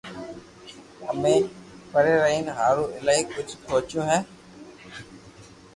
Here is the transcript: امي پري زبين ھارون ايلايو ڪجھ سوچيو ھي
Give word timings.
امي 1.11 1.33
پري 1.91 2.13
زبين 2.21 2.45
ھارون 2.57 2.89
ايلايو 2.95 3.29
ڪجھ 3.35 3.53
سوچيو 3.65 4.01
ھي 4.09 4.19